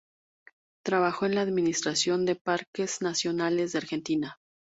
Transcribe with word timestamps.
Trabajó 0.83 1.27
en 1.27 1.35
la 1.35 1.41
Administración 1.41 2.25
de 2.25 2.35
Parques 2.35 3.03
Nacionales, 3.03 3.73
de 3.73 3.77
Argentina. 3.77 4.39